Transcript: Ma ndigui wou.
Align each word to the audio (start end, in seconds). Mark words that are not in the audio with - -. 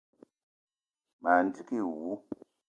Ma 1.21 1.33
ndigui 1.45 1.79
wou. 1.89 2.15